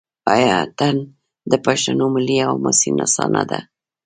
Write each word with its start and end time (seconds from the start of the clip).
آیا 0.33 0.51
اټن 0.63 0.97
د 1.51 1.53
پښتنو 1.65 2.05
ملي 2.15 2.37
او 2.47 2.51
حماسي 2.57 2.89
نڅا 2.97 3.25
نه 3.35 3.43
ده؟ 3.49 3.59